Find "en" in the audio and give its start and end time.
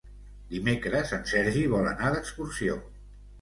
1.17-1.27